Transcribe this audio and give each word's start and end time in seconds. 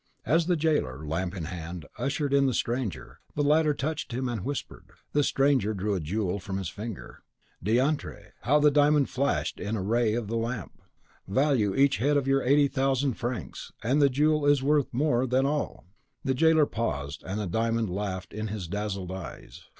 As 0.25 0.47
the 0.47 0.55
jailer, 0.55 1.05
lamp 1.05 1.35
in 1.35 1.43
hand, 1.45 1.85
ushered 1.99 2.33
in 2.33 2.47
the 2.47 2.55
stranger, 2.55 3.19
the 3.35 3.43
latter 3.43 3.75
touched 3.75 4.11
him 4.13 4.27
and 4.27 4.43
whispered. 4.43 4.89
The 5.13 5.21
stranger 5.21 5.75
drew 5.75 5.93
a 5.93 5.99
jewel 5.99 6.39
from 6.39 6.57
his 6.57 6.69
finger. 6.69 7.21
Diantre, 7.63 8.31
how 8.41 8.59
the 8.59 8.71
diamond 8.71 9.11
flashed 9.11 9.59
in 9.59 9.75
the 9.75 9.81
ray 9.81 10.15
of 10.15 10.25
the 10.27 10.37
lamp! 10.37 10.81
Value 11.27 11.75
each 11.75 11.97
head 11.97 12.17
of 12.17 12.25
your 12.25 12.41
eighty 12.41 12.65
at 12.65 12.71
a 12.71 12.73
thousand 12.73 13.13
francs, 13.13 13.71
and 13.83 14.01
the 14.01 14.09
jewel 14.09 14.47
is 14.47 14.63
more 14.63 14.83
worth 15.19 15.29
than 15.29 15.45
all! 15.45 15.85
The 16.23 16.33
jailer 16.33 16.65
paused, 16.65 17.21
and 17.23 17.39
the 17.39 17.45
diamond 17.45 17.91
laughed 17.91 18.33
in 18.33 18.47
his 18.47 18.67
dazzled 18.67 19.11
eyes. 19.11 19.65